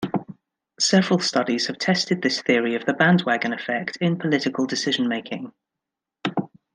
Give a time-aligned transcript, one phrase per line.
[0.79, 5.53] Several studies have tested this theory of the bandwagon effect in political decision making.